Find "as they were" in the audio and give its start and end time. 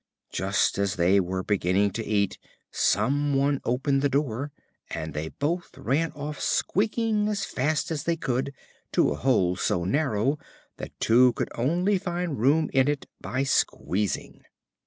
0.79-1.43